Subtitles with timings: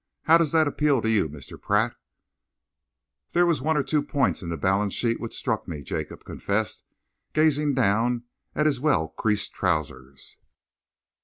[0.23, 1.61] How does that appeal to you, Mr.
[1.61, 1.93] Pratt?"
[3.33, 6.83] "There were one or two points in the balance sheet which struck me," Jacob confessed,
[7.33, 8.23] gazing down
[8.55, 10.39] at his well creased trousers.